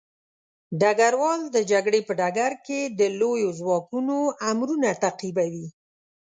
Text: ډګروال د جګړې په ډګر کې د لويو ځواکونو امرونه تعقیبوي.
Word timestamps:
ډګروال 0.79 1.41
د 1.55 1.57
جګړې 1.71 2.01
په 2.07 2.13
ډګر 2.19 2.51
کې 2.65 2.79
د 2.99 3.01
لويو 3.19 3.49
ځواکونو 3.59 4.15
امرونه 4.51 4.89
تعقیبوي. 5.03 5.67